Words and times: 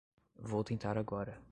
Vou 0.39 0.63
tentar 0.63 0.97
agora. 0.97 1.39